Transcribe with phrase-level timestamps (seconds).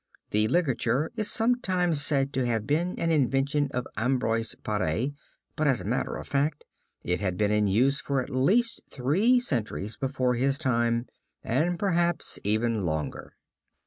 [0.31, 5.13] The ligature is sometimes said to have been an invention of Ambroise Paré,
[5.55, 6.65] but, as a matter of fact,
[7.03, 11.05] it had been in use for at least three centuries before his time,
[11.43, 13.35] and perhaps even longer.